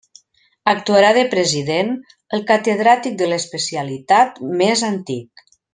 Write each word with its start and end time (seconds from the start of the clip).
Actuarà 0.71 1.11
de 1.17 1.25
president 1.33 1.93
el 2.39 2.43
catedràtic 2.53 3.21
de 3.23 3.31
l'especialitat 3.35 4.45
més 4.63 4.87
antic. 4.93 5.51